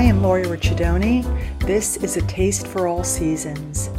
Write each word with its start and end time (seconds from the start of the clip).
I 0.00 0.04
am 0.04 0.22
Lori 0.22 0.44
Ricciardoni. 0.44 1.22
This 1.66 1.98
is 1.98 2.16
A 2.16 2.22
Taste 2.22 2.66
for 2.66 2.88
All 2.88 3.04
Seasons. 3.04 3.90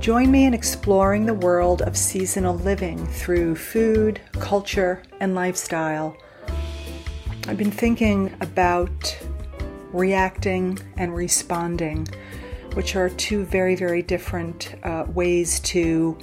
Join 0.00 0.30
me 0.30 0.46
in 0.46 0.54
exploring 0.54 1.26
the 1.26 1.34
world 1.34 1.82
of 1.82 1.94
seasonal 1.94 2.54
living 2.54 3.06
through 3.06 3.56
food, 3.56 4.18
culture, 4.40 5.02
and 5.20 5.34
lifestyle. 5.34 6.16
I've 7.48 7.58
been 7.58 7.70
thinking 7.70 8.34
about 8.40 9.14
reacting 9.92 10.78
and 10.96 11.14
responding, 11.14 12.08
which 12.72 12.96
are 12.96 13.10
two 13.10 13.44
very, 13.44 13.74
very 13.74 14.00
different 14.00 14.74
uh, 14.84 15.04
ways 15.08 15.60
to, 15.60 16.16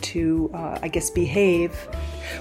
to 0.00 0.50
uh, 0.54 0.80
I 0.82 0.88
guess, 0.88 1.08
behave 1.08 1.88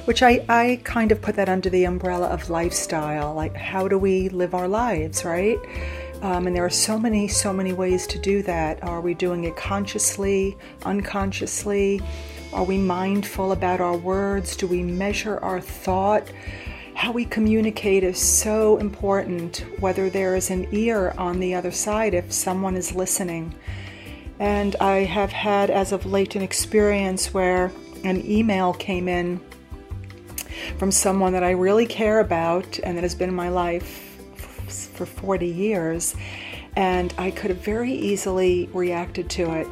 which 0.06 0.24
I, 0.24 0.46
I 0.50 0.82
kind 0.84 1.12
of 1.12 1.22
put 1.22 1.36
that 1.36 1.50
under 1.50 1.70
the 1.70 1.86
umbrella 1.86 2.28
of 2.28 2.50
lifestyle. 2.50 3.34
Like, 3.34 3.56
how 3.56 3.88
do 3.88 3.98
we 3.98 4.30
live 4.30 4.54
our 4.54 4.68
lives, 4.68 5.26
right? 5.26 5.58
Um, 6.22 6.48
and 6.48 6.56
there 6.56 6.66
are 6.66 6.70
so 6.70 7.00
many, 7.00 7.28
so 7.28 7.54
many 7.54 7.72
ways 7.72 8.06
to 8.08 8.20
do 8.20 8.42
that. 8.44 8.84
Are 8.84 9.00
we 9.00 9.14
doing 9.14 9.46
it 9.46 9.56
consciously, 9.56 10.58
unconsciously? 10.84 12.02
Are 12.52 12.64
we 12.64 12.78
mindful 12.78 13.52
about 13.52 13.80
our 13.80 13.96
words? 13.96 14.56
Do 14.56 14.68
we 14.68 14.84
measure 14.84 15.38
our 15.40 15.62
thought? 15.62 16.30
How 16.94 17.14
we 17.14 17.24
communicate 17.24 18.04
is 18.04 18.20
so 18.20 18.76
important, 18.78 19.64
whether 19.80 20.10
there 20.10 20.36
is 20.36 20.50
an 20.50 20.68
ear 20.74 21.14
on 21.18 21.40
the 21.40 21.56
other 21.56 21.72
side, 21.72 22.14
if 22.14 22.34
someone 22.34 22.76
is 22.76 22.94
listening. 22.94 23.56
And 24.40 24.76
I 24.82 25.06
have 25.06 25.32
had, 25.32 25.70
as 25.70 25.94
of 25.94 26.06
late, 26.06 26.36
an 26.36 26.42
experience 26.42 27.34
where 27.34 27.72
an 28.04 28.26
email 28.26 28.74
came 28.74 29.08
in 29.08 29.40
from 30.80 30.92
someone 30.92 31.34
that 31.34 31.44
I 31.44 31.52
really 31.52 31.86
care 31.86 32.22
about 32.22 32.80
and 32.80 32.98
that 32.98 33.04
has 33.04 33.14
been 33.14 33.30
in 33.30 33.36
my 33.36 33.50
life 33.50 34.18
for 34.96 35.06
40 35.06 35.46
years. 35.46 36.16
And 36.76 37.14
I 37.18 37.32
could 37.32 37.50
have 37.50 37.60
very 37.60 37.92
easily 37.92 38.70
reacted 38.74 39.30
to 39.32 39.52
it. 39.52 39.68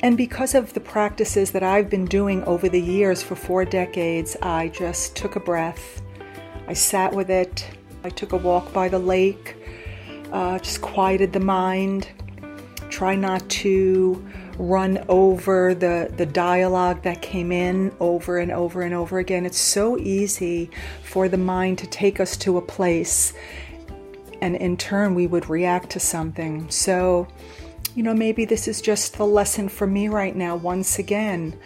And 0.00 0.16
because 0.16 0.54
of 0.54 0.72
the 0.72 0.80
practices 0.80 1.52
that 1.52 1.62
I've 1.62 1.88
been 1.88 2.06
doing 2.06 2.42
over 2.44 2.68
the 2.68 2.80
years 2.80 3.22
for 3.22 3.36
four 3.36 3.64
decades, 3.64 4.36
I 4.42 4.68
just 4.68 5.14
took 5.14 5.36
a 5.36 5.40
breath. 5.40 6.02
I 6.66 6.72
sat 6.72 7.12
with 7.12 7.30
it. 7.30 7.70
I 8.02 8.08
took 8.08 8.32
a 8.32 8.36
walk 8.38 8.72
by 8.72 8.88
the 8.88 8.98
lake, 8.98 9.56
uh, 10.32 10.58
just 10.58 10.80
quieted 10.80 11.32
the 11.32 11.40
mind. 11.40 12.08
Try 12.88 13.14
not 13.14 13.46
to 13.50 14.26
run 14.60 15.02
over 15.08 15.74
the, 15.74 16.12
the 16.18 16.26
dialogue 16.26 17.02
that 17.02 17.22
came 17.22 17.50
in 17.50 17.90
over 17.98 18.36
and 18.36 18.52
over 18.52 18.82
and 18.82 18.92
over 18.92 19.18
again. 19.18 19.46
It's 19.46 19.58
so 19.58 19.96
easy 19.98 20.70
for 21.02 21.30
the 21.30 21.38
mind 21.38 21.78
to 21.78 21.86
take 21.86 22.20
us 22.20 22.36
to 22.38 22.58
a 22.58 22.62
place, 22.62 23.32
and 24.42 24.54
in 24.56 24.76
turn, 24.76 25.14
we 25.14 25.26
would 25.26 25.48
react 25.48 25.90
to 25.90 26.00
something. 26.00 26.70
So, 26.70 27.26
you 27.94 28.02
know, 28.02 28.14
maybe 28.14 28.44
this 28.44 28.68
is 28.68 28.82
just 28.82 29.16
the 29.16 29.26
lesson 29.26 29.70
for 29.70 29.86
me 29.86 30.08
right 30.08 30.36
now. 30.36 30.56
Once 30.56 30.98
again, 30.98 31.58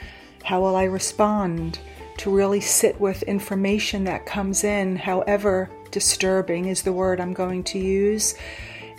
how 0.45 0.61
will 0.61 0.77
I 0.77 0.85
respond? 0.85 1.81
To 2.19 2.31
really 2.31 2.61
sit 2.61 3.01
with 3.01 3.25
information 3.25 4.05
that 4.05 4.25
comes 4.25 4.63
in, 4.63 4.95
however 4.95 5.69
disturbing 5.91 6.67
is 6.67 6.83
the 6.83 6.93
word 6.93 7.21
I'm 7.21 7.33
going 7.33 7.65
to 7.65 7.79
use 7.79 8.37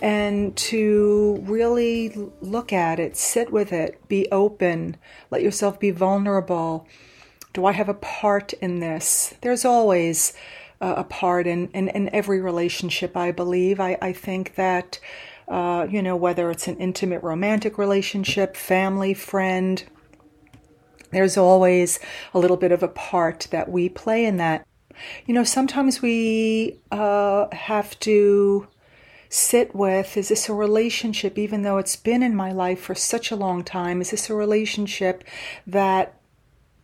and 0.02 0.56
to 0.56 1.42
really 1.42 2.14
look 2.40 2.72
at 2.72 2.98
it, 2.98 3.16
sit 3.16 3.50
with 3.50 3.72
it, 3.72 4.06
be 4.08 4.28
open, 4.30 4.96
let 5.30 5.42
yourself 5.42 5.80
be 5.80 5.90
vulnerable. 5.90 6.86
Do 7.52 7.64
I 7.64 7.72
have 7.72 7.88
a 7.88 7.94
part 7.94 8.52
in 8.54 8.80
this? 8.80 9.34
There's 9.40 9.64
always 9.64 10.34
a 10.80 11.04
part 11.04 11.46
in, 11.46 11.68
in, 11.68 11.88
in, 11.88 12.14
every 12.14 12.40
relationship, 12.40 13.16
I 13.16 13.32
believe. 13.32 13.80
I, 13.80 13.96
I 14.02 14.12
think 14.12 14.56
that, 14.56 15.00
uh, 15.48 15.86
you 15.88 16.02
know, 16.02 16.16
whether 16.16 16.50
it's 16.50 16.68
an 16.68 16.76
intimate 16.76 17.22
romantic 17.22 17.78
relationship, 17.78 18.56
family, 18.56 19.14
friend, 19.14 19.82
there's 21.12 21.36
always 21.36 21.98
a 22.34 22.38
little 22.38 22.58
bit 22.58 22.72
of 22.72 22.82
a 22.82 22.88
part 22.88 23.48
that 23.50 23.70
we 23.70 23.88
play 23.88 24.26
in 24.26 24.36
that. 24.36 24.66
You 25.24 25.34
know, 25.34 25.44
sometimes 25.44 26.02
we 26.02 26.78
uh, 26.90 27.46
have 27.52 27.98
to 28.00 28.66
sit 29.28 29.74
with 29.74 30.16
is 30.16 30.28
this 30.28 30.48
a 30.48 30.54
relationship, 30.54 31.38
even 31.38 31.62
though 31.62 31.78
it's 31.78 31.96
been 31.96 32.22
in 32.22 32.34
my 32.34 32.52
life 32.52 32.80
for 32.80 32.94
such 32.94 33.30
a 33.30 33.36
long 33.36 33.64
time, 33.64 34.00
is 34.00 34.10
this 34.10 34.30
a 34.30 34.34
relationship 34.34 35.24
that 35.66 36.14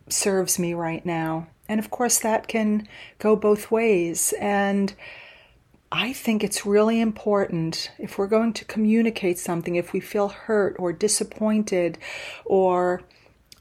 serves 0.09 0.59
me 0.59 0.73
right 0.73 1.05
now? 1.05 1.47
And 1.67 1.79
of 1.79 1.89
course, 1.89 2.19
that 2.19 2.47
can 2.47 2.87
go 3.19 3.35
both 3.35 3.71
ways. 3.71 4.33
And 4.39 4.93
I 5.91 6.11
think 6.11 6.43
it's 6.43 6.65
really 6.65 6.99
important 6.99 7.91
if 7.99 8.17
we're 8.17 8.27
going 8.27 8.53
to 8.53 8.65
communicate 8.65 9.37
something, 9.37 9.75
if 9.75 9.93
we 9.93 9.99
feel 9.99 10.29
hurt 10.29 10.75
or 10.79 10.91
disappointed 10.91 11.97
or 12.45 13.03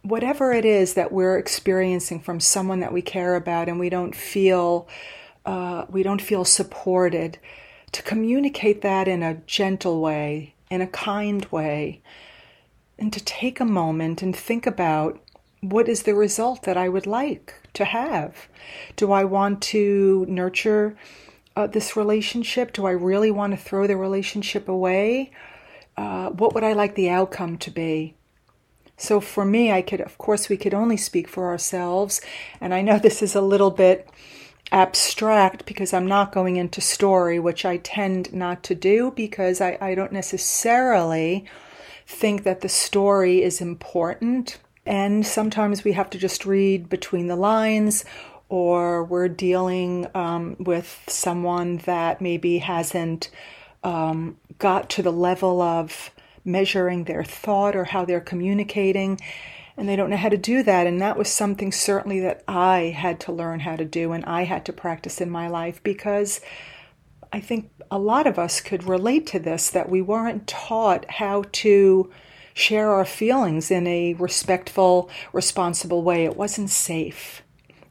whatever 0.03 0.53
it 0.53 0.64
is 0.64 0.94
that 0.94 1.12
we're 1.12 1.38
experiencing 1.38 2.20
from 2.20 2.41
someone 2.41 2.81
that 2.81 2.93
we 2.93 3.03
care 3.03 3.37
about 3.37 3.69
and 3.69 3.78
we 3.78 3.88
don't 3.88 4.14
feel 4.16 4.88
uh, 5.44 5.84
we 5.88 6.03
don't 6.03 6.22
feel 6.22 6.44
supported 6.44 7.38
to 7.92 8.03
communicate 8.03 8.80
that 8.82 9.06
in 9.06 9.22
a 9.22 9.34
gentle 9.47 10.00
way, 10.00 10.54
in 10.70 10.80
a 10.80 10.86
kind 10.86 11.44
way, 11.47 12.00
and 12.98 13.12
to 13.12 13.22
take 13.22 13.60
a 13.60 13.64
moment 13.64 14.22
and 14.22 14.34
think 14.34 14.66
about 14.66 15.20
what 15.60 15.88
is 15.88 16.02
the 16.02 16.14
result 16.14 16.62
that 16.62 16.76
I 16.76 16.88
would 16.88 17.06
like 17.06 17.54
to 17.75 17.84
have? 17.84 18.48
Do 18.97 19.12
I 19.12 19.25
want 19.25 19.62
to 19.62 20.26
nurture 20.28 20.97
uh, 21.54 21.69
this 21.69 21.97
relationship? 21.97 22.72
Do 22.72 22.86
I 22.86 22.91
really 22.91 23.31
want 23.31 23.52
to 23.52 23.56
throw 23.56 23.86
the 23.86 23.97
relationship 23.97 24.69
away? 24.69 25.31
Uh, 25.97 26.31
what 26.31 26.54
would 26.54 26.64
I 26.64 26.72
like 26.72 26.94
the 26.94 27.10
outcome 27.10 27.58
to 27.58 27.70
be? 27.70 28.14
So 28.97 29.20
for 29.20 29.44
me, 29.44 29.72
I 29.72 29.82
could, 29.82 30.00
of 30.00 30.19
course, 30.19 30.48
we 30.48 30.56
could 30.56 30.75
only 30.75 30.97
speak 30.97 31.28
for 31.28 31.48
ourselves. 31.48 32.20
And 32.60 32.75
I 32.75 32.82
know 32.82 32.98
this 33.02 33.22
is 33.22 33.34
a 33.34 33.41
little 33.41 33.70
bit 33.70 34.08
abstract 34.72 35.66
because 35.66 35.93
I'm 35.93 36.06
not 36.06 36.33
going 36.33 36.56
into 36.56 36.81
story, 36.81 37.38
which 37.38 37.65
I 37.65 37.77
tend 37.77 38.33
not 38.33 38.62
to 38.65 38.75
do 38.75 39.12
because 39.15 39.60
I, 39.60 39.78
I 39.81 39.94
don't 39.94 40.12
necessarily 40.12 41.44
think 42.06 42.43
that 42.44 42.62
the 42.62 42.69
story 42.69 43.43
is 43.43 43.61
important. 43.61 44.59
And 44.84 45.25
sometimes 45.25 45.84
we 45.84 45.93
have 45.93 46.11
to 46.11 46.19
just 46.19 46.44
read 46.47 46.88
between 46.88 47.28
the 47.28 47.37
lines, 47.37 48.05
or 48.49 49.05
we're 49.05 49.28
dealing 49.28 50.09
um, 50.15 50.56
with 50.59 51.05
someone 51.06 51.77
that 51.78 52.21
maybe 52.21 52.59
hasn't 52.59 53.31
um, 53.84 54.37
got 54.59 54.91
to 54.91 55.03
the 55.03 55.12
level 55.12 55.62
of 55.62 56.11
measuring 56.44 57.05
their 57.05 57.22
thought 57.22 57.77
or 57.77 57.84
how 57.84 58.05
they're 58.05 58.21
communicating 58.21 59.21
and 59.77 59.88
they 59.88 59.97
don't 59.97 60.10
know 60.10 60.16
how 60.16 60.28
to 60.28 60.37
do 60.37 60.62
that. 60.62 60.87
And 60.87 61.00
that 61.00 61.16
was 61.16 61.31
something 61.31 61.72
certainly 61.72 62.21
that 62.21 62.43
I 62.47 62.94
had 62.97 63.21
to 63.21 63.33
learn 63.33 63.60
how 63.60 63.77
to 63.77 63.84
do 63.84 64.12
and 64.12 64.25
I 64.25 64.44
had 64.44 64.65
to 64.66 64.72
practice 64.72 65.21
in 65.21 65.31
my 65.31 65.49
life 65.49 65.83
because 65.83 66.41
I 67.33 67.41
think 67.41 67.71
a 67.91 67.99
lot 67.99 68.27
of 68.27 68.38
us 68.38 68.61
could 68.61 68.84
relate 68.84 69.27
to 69.28 69.38
this 69.38 69.71
that 69.71 69.88
we 69.88 70.03
weren't 70.03 70.47
taught 70.47 71.11
how 71.11 71.44
to 71.53 72.11
share 72.55 72.91
our 72.91 73.06
feelings 73.06 73.71
in 73.71 73.87
a 73.87 74.15
respectful, 74.15 75.09
responsible 75.32 76.03
way. 76.03 76.25
It 76.25 76.37
wasn't 76.37 76.71
safe. 76.71 77.43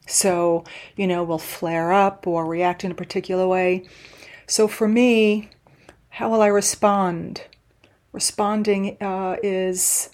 So, 0.05 0.63
you 0.95 1.07
know, 1.07 1.23
we'll 1.23 1.39
flare 1.39 1.91
up 1.91 2.27
or 2.27 2.45
react 2.45 2.83
in 2.83 2.91
a 2.91 2.95
particular 2.95 3.47
way. 3.47 3.87
So 4.45 4.67
for 4.67 4.87
me, 4.87 5.49
how 6.09 6.29
will 6.29 6.41
I 6.41 6.47
respond? 6.47 7.43
Responding 8.11 8.97
uh, 9.01 9.37
is 9.41 10.09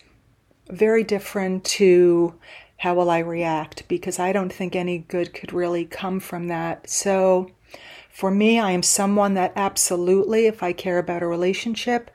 very 0.69 1.03
different 1.03 1.63
to 1.63 2.35
how 2.77 2.93
will 2.93 3.09
I 3.09 3.19
react 3.19 3.87
because 3.87 4.19
I 4.19 4.31
don't 4.31 4.53
think 4.53 4.75
any 4.75 4.99
good 4.99 5.33
could 5.33 5.51
really 5.51 5.85
come 5.85 6.19
from 6.19 6.47
that. 6.47 6.89
So 6.89 7.51
for 8.09 8.31
me, 8.31 8.59
I 8.59 8.71
am 8.71 8.83
someone 8.83 9.33
that 9.35 9.53
absolutely, 9.55 10.45
if 10.45 10.63
I 10.63 10.73
care 10.73 10.97
about 10.97 11.23
a 11.23 11.27
relationship, 11.27 12.11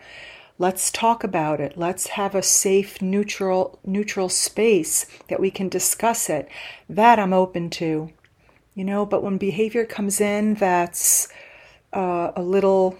let's 0.58 0.90
talk 0.90 1.24
about 1.24 1.60
it. 1.60 1.76
Let's 1.76 2.08
have 2.08 2.34
a 2.34 2.42
safe, 2.42 3.00
neutral, 3.02 3.78
neutral 3.84 4.28
space 4.28 5.06
that 5.28 5.40
we 5.40 5.50
can 5.50 5.68
discuss 5.68 6.28
it. 6.30 6.48
That 6.88 7.18
I'm 7.18 7.32
open 7.32 7.70
to, 7.70 8.10
you 8.74 8.84
know. 8.84 9.06
But 9.06 9.22
when 9.22 9.38
behavior 9.38 9.84
comes 9.84 10.20
in 10.20 10.54
that's 10.54 11.28
uh, 11.92 12.32
a 12.36 12.42
little 12.42 12.98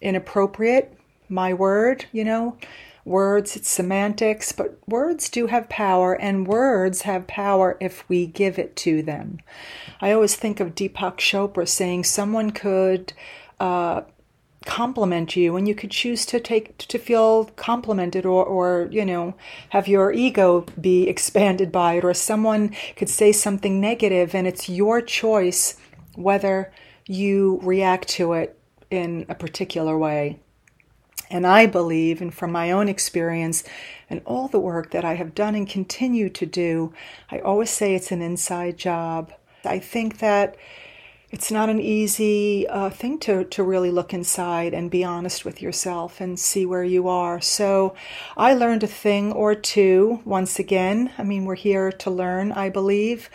inappropriate, 0.00 0.96
my 1.28 1.54
word, 1.54 2.06
you 2.12 2.24
know, 2.24 2.56
words, 3.04 3.56
it's 3.56 3.68
semantics, 3.68 4.52
but 4.52 4.78
words 4.86 5.28
do 5.28 5.46
have 5.46 5.68
power, 5.68 6.14
and 6.14 6.46
words 6.46 7.02
have 7.02 7.26
power 7.26 7.76
if 7.80 8.08
we 8.08 8.26
give 8.26 8.58
it 8.58 8.76
to 8.76 9.02
them. 9.02 9.38
I 10.00 10.12
always 10.12 10.36
think 10.36 10.60
of 10.60 10.74
Deepak 10.74 11.18
Chopra 11.18 11.68
saying 11.68 12.04
someone 12.04 12.50
could 12.50 13.12
uh, 13.60 14.02
compliment 14.64 15.36
you, 15.36 15.56
and 15.56 15.68
you 15.68 15.74
could 15.74 15.90
choose 15.90 16.24
to 16.26 16.40
take 16.40 16.78
to 16.78 16.98
feel 16.98 17.46
complimented, 17.56 18.24
or, 18.24 18.44
or 18.44 18.88
you 18.90 19.04
know, 19.04 19.34
have 19.70 19.86
your 19.86 20.12
ego 20.12 20.66
be 20.80 21.08
expanded 21.08 21.70
by 21.70 21.94
it, 21.94 22.04
or 22.04 22.14
someone 22.14 22.74
could 22.96 23.10
say 23.10 23.32
something 23.32 23.80
negative, 23.80 24.34
and 24.34 24.46
it's 24.46 24.68
your 24.68 25.00
choice 25.00 25.76
whether 26.14 26.72
you 27.06 27.60
react 27.62 28.08
to 28.08 28.32
it 28.32 28.58
in 28.90 29.26
a 29.28 29.34
particular 29.34 29.98
way. 29.98 30.38
And 31.30 31.46
I 31.46 31.66
believe, 31.66 32.20
and 32.20 32.32
from 32.32 32.52
my 32.52 32.70
own 32.70 32.88
experience 32.88 33.64
and 34.10 34.20
all 34.24 34.48
the 34.48 34.60
work 34.60 34.90
that 34.90 35.04
I 35.04 35.14
have 35.14 35.34
done 35.34 35.54
and 35.54 35.68
continue 35.68 36.28
to 36.30 36.46
do, 36.46 36.92
I 37.30 37.38
always 37.40 37.70
say 37.70 37.94
it's 37.94 38.12
an 38.12 38.22
inside 38.22 38.76
job. 38.76 39.32
I 39.64 39.78
think 39.78 40.18
that 40.18 40.56
it's 41.30 41.50
not 41.50 41.68
an 41.68 41.80
easy 41.80 42.68
uh, 42.68 42.90
thing 42.90 43.18
to, 43.20 43.44
to 43.44 43.64
really 43.64 43.90
look 43.90 44.14
inside 44.14 44.72
and 44.72 44.88
be 44.88 45.02
honest 45.02 45.44
with 45.44 45.60
yourself 45.60 46.20
and 46.20 46.38
see 46.38 46.64
where 46.64 46.84
you 46.84 47.08
are. 47.08 47.40
So 47.40 47.96
I 48.36 48.54
learned 48.54 48.84
a 48.84 48.86
thing 48.86 49.32
or 49.32 49.56
two 49.56 50.20
once 50.24 50.60
again. 50.60 51.10
I 51.18 51.24
mean, 51.24 51.44
we're 51.44 51.56
here 51.56 51.90
to 51.90 52.10
learn, 52.10 52.52
I 52.52 52.68
believe. 52.68 53.30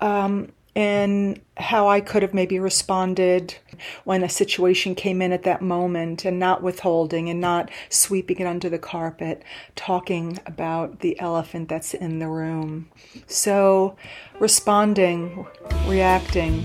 Um, 0.00 0.52
and 0.76 1.40
how 1.56 1.88
I 1.88 2.02
could 2.02 2.20
have 2.20 2.34
maybe 2.34 2.58
responded 2.58 3.56
when 4.04 4.22
a 4.22 4.28
situation 4.28 4.94
came 4.94 5.22
in 5.22 5.32
at 5.32 5.42
that 5.44 5.62
moment 5.62 6.26
and 6.26 6.38
not 6.38 6.62
withholding 6.62 7.30
and 7.30 7.40
not 7.40 7.70
sweeping 7.88 8.36
it 8.40 8.46
under 8.46 8.68
the 8.68 8.78
carpet, 8.78 9.42
talking 9.74 10.38
about 10.44 11.00
the 11.00 11.18
elephant 11.18 11.70
that's 11.70 11.94
in 11.94 12.18
the 12.18 12.28
room. 12.28 12.90
So, 13.26 13.96
responding, 14.38 15.46
reacting, 15.86 16.62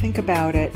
think 0.00 0.18
about 0.18 0.56
it. 0.56 0.74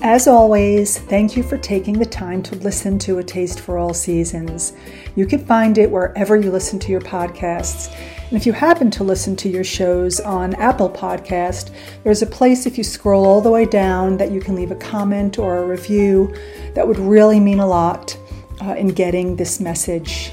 As 0.00 0.28
always, 0.28 0.96
thank 0.96 1.36
you 1.36 1.42
for 1.42 1.58
taking 1.58 1.98
the 1.98 2.06
time 2.06 2.40
to 2.44 2.54
listen 2.54 3.00
to 3.00 3.18
A 3.18 3.24
Taste 3.24 3.58
for 3.58 3.78
All 3.78 3.92
Seasons. 3.92 4.72
You 5.16 5.26
can 5.26 5.44
find 5.44 5.76
it 5.76 5.90
wherever 5.90 6.36
you 6.36 6.52
listen 6.52 6.78
to 6.78 6.92
your 6.92 7.00
podcasts. 7.00 7.92
And 8.28 8.36
if 8.36 8.46
you 8.46 8.52
happen 8.52 8.92
to 8.92 9.02
listen 9.02 9.34
to 9.36 9.48
your 9.48 9.64
shows 9.64 10.20
on 10.20 10.54
Apple 10.54 10.88
Podcast, 10.88 11.74
there's 12.04 12.22
a 12.22 12.26
place 12.26 12.64
if 12.64 12.78
you 12.78 12.84
scroll 12.84 13.26
all 13.26 13.40
the 13.40 13.50
way 13.50 13.64
down 13.64 14.16
that 14.18 14.30
you 14.30 14.40
can 14.40 14.54
leave 14.54 14.70
a 14.70 14.76
comment 14.76 15.36
or 15.36 15.58
a 15.58 15.66
review. 15.66 16.32
That 16.74 16.86
would 16.86 16.98
really 17.00 17.40
mean 17.40 17.58
a 17.58 17.66
lot 17.66 18.16
uh, 18.62 18.74
in 18.74 18.88
getting 18.88 19.34
this 19.34 19.58
message 19.58 20.30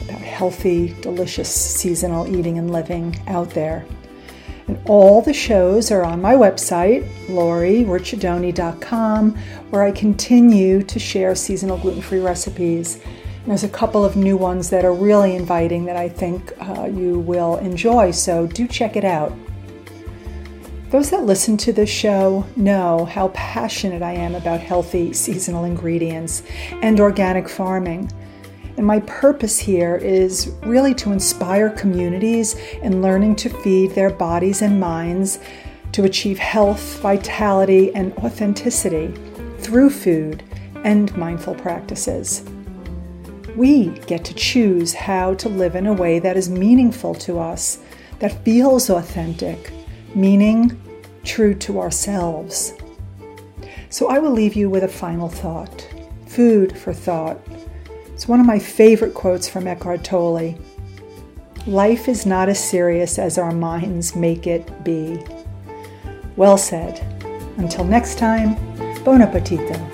about 0.00 0.22
healthy, 0.22 0.92
delicious 1.02 1.48
seasonal 1.48 2.26
eating 2.36 2.58
and 2.58 2.72
living 2.72 3.16
out 3.28 3.50
there. 3.50 3.86
And 4.66 4.80
all 4.86 5.20
the 5.20 5.34
shows 5.34 5.90
are 5.90 6.04
on 6.04 6.22
my 6.22 6.34
website, 6.34 7.06
lauriericcadoni.com, 7.26 9.36
where 9.70 9.82
I 9.82 9.92
continue 9.92 10.82
to 10.82 10.98
share 10.98 11.34
seasonal 11.34 11.76
gluten 11.78 12.02
free 12.02 12.20
recipes 12.20 13.00
there's 13.46 13.64
a 13.64 13.68
couple 13.68 14.04
of 14.04 14.16
new 14.16 14.38
ones 14.38 14.70
that 14.70 14.86
are 14.86 14.94
really 14.94 15.36
inviting 15.36 15.84
that 15.84 15.96
I 15.96 16.08
think 16.08 16.52
uh, 16.60 16.84
you 16.84 17.18
will 17.18 17.56
enjoy, 17.56 18.10
so 18.10 18.46
do 18.46 18.66
check 18.66 18.96
it 18.96 19.04
out. 19.04 19.34
Those 20.90 21.10
that 21.10 21.24
listen 21.24 21.56
to 21.58 21.72
this 21.72 21.90
show 21.90 22.46
know 22.56 23.04
how 23.04 23.28
passionate 23.28 24.00
I 24.00 24.12
am 24.12 24.34
about 24.34 24.60
healthy 24.60 25.12
seasonal 25.12 25.64
ingredients 25.64 26.42
and 26.80 27.00
organic 27.00 27.48
farming. 27.48 28.10
And 28.76 28.86
my 28.86 29.00
purpose 29.00 29.58
here 29.58 29.96
is 29.96 30.52
really 30.62 30.94
to 30.94 31.12
inspire 31.12 31.70
communities 31.70 32.54
in 32.82 33.02
learning 33.02 33.36
to 33.36 33.48
feed 33.48 33.92
their 33.92 34.10
bodies 34.10 34.62
and 34.62 34.80
minds 34.80 35.38
to 35.92 36.04
achieve 36.04 36.38
health, 36.38 36.98
vitality, 37.00 37.94
and 37.94 38.12
authenticity 38.14 39.14
through 39.58 39.90
food 39.90 40.42
and 40.82 41.16
mindful 41.16 41.54
practices. 41.54 42.44
We 43.56 43.90
get 44.06 44.24
to 44.24 44.34
choose 44.34 44.92
how 44.92 45.34
to 45.34 45.48
live 45.48 45.76
in 45.76 45.86
a 45.86 45.92
way 45.92 46.18
that 46.18 46.36
is 46.36 46.50
meaningful 46.50 47.14
to 47.16 47.38
us, 47.38 47.78
that 48.18 48.44
feels 48.44 48.90
authentic, 48.90 49.72
meaning 50.16 50.80
true 51.22 51.54
to 51.54 51.80
ourselves. 51.80 52.74
So 53.88 54.08
I 54.08 54.18
will 54.18 54.32
leave 54.32 54.54
you 54.54 54.68
with 54.68 54.82
a 54.82 54.88
final 54.88 55.28
thought 55.28 55.88
food 56.26 56.76
for 56.76 56.92
thought. 56.92 57.38
It's 58.14 58.28
one 58.28 58.38
of 58.38 58.46
my 58.46 58.60
favorite 58.60 59.12
quotes 59.12 59.48
from 59.48 59.66
Eckhart 59.66 60.04
Tolle. 60.04 60.54
Life 61.66 62.08
is 62.08 62.24
not 62.24 62.48
as 62.48 62.62
serious 62.62 63.18
as 63.18 63.38
our 63.38 63.50
minds 63.50 64.14
make 64.14 64.46
it 64.46 64.84
be. 64.84 65.20
Well 66.36 66.56
said. 66.56 67.00
Until 67.56 67.84
next 67.84 68.16
time, 68.16 68.54
bon 69.02 69.20
appetito. 69.20 69.93